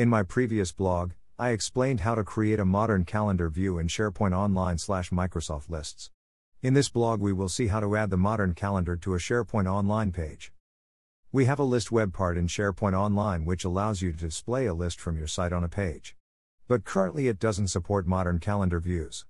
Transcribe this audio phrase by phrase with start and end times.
[0.00, 4.34] In my previous blog, I explained how to create a modern calendar view in SharePoint
[4.34, 6.10] Online slash Microsoft Lists.
[6.62, 9.70] In this blog, we will see how to add the modern calendar to a SharePoint
[9.70, 10.54] Online page.
[11.32, 14.72] We have a list web part in SharePoint Online which allows you to display a
[14.72, 16.16] list from your site on a page.
[16.66, 19.26] But currently it doesn't support modern calendar views.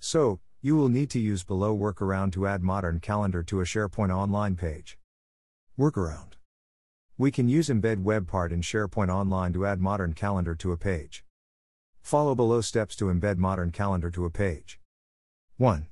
[0.00, 4.14] So, you will need to use below workaround to add modern calendar to a SharePoint
[4.14, 4.98] Online page.
[5.78, 6.34] Workaround.
[7.20, 10.78] We can use embed web part in SharePoint Online to add modern calendar to a
[10.78, 11.22] page.
[12.00, 14.80] Follow below steps to embed modern calendar to a page.
[15.58, 15.88] 1.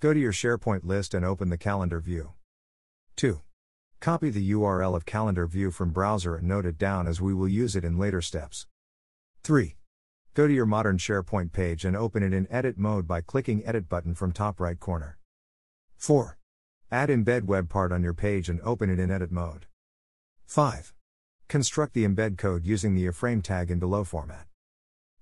[0.00, 2.32] Go to your SharePoint list and open the calendar view.
[3.14, 3.40] 2.
[4.00, 7.46] Copy the URL of calendar view from browser and note it down as we will
[7.46, 8.66] use it in later steps.
[9.44, 9.76] 3.
[10.34, 13.88] Go to your modern SharePoint page and open it in edit mode by clicking edit
[13.88, 15.18] button from top right corner.
[15.98, 16.36] 4.
[16.90, 19.66] Add embed web part on your page and open it in edit mode.
[20.46, 20.92] 5.
[21.48, 24.46] Construct the embed code using the iframe tag in below format.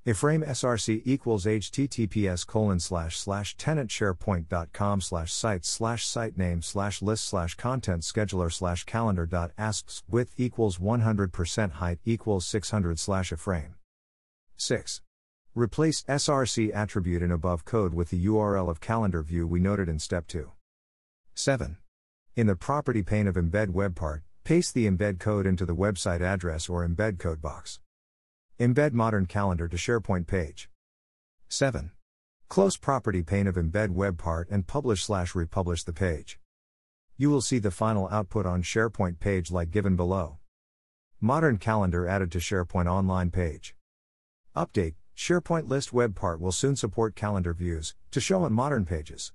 [0.05, 7.25] Iframe src equals https colon slash slash tenantsharepoint.com slash sites slash site name slash list
[7.25, 13.75] slash content scheduler slash calendar dot aspx width equals 100% height equals 600 slash iframe.
[14.57, 15.03] 6.
[15.55, 20.01] Replace src attribute in above code with the URL of calendar view we noted in
[20.01, 20.51] step 2.
[21.35, 21.77] 7.
[22.35, 26.21] In the property pane of embed web part, paste the embed code into the website
[26.21, 27.79] address or embed code box.
[28.59, 30.69] Embed modern calendar to SharePoint page.
[31.49, 31.93] 7.
[32.49, 36.41] Close property pane of embed web part and publish slash republish the page.
[37.17, 40.39] You will see the final output on SharePoint page like given below.
[41.21, 43.77] Modern calendar added to SharePoint online page.
[44.57, 49.33] Update SharePoint list web part will soon support calendar views to show on modern pages.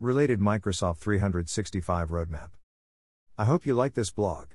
[0.00, 2.55] Related Microsoft 365 roadmap.
[3.38, 4.46] I hope you like this blog.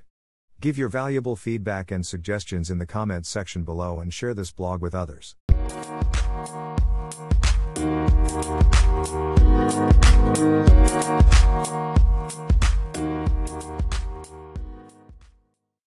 [0.60, 4.82] Give your valuable feedback and suggestions in the comments section below and share this blog
[4.82, 5.36] with others.